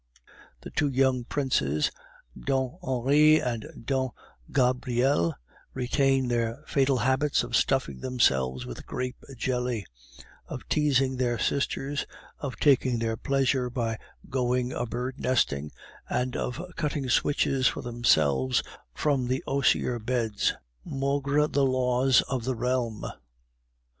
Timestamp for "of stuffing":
7.43-7.99